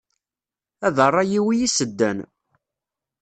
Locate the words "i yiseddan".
1.49-2.19